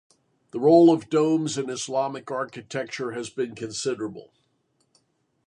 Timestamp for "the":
0.49-0.59